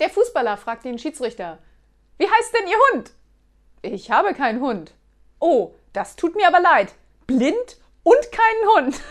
[0.00, 1.58] Der Fußballer fragt den Schiedsrichter.
[2.16, 3.12] Wie heißt denn Ihr Hund?
[3.82, 4.92] Ich habe keinen Hund.
[5.38, 6.94] Oh, das tut mir aber leid.
[7.26, 9.00] Blind und keinen Hund.